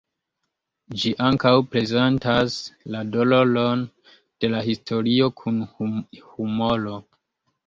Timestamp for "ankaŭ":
1.25-1.51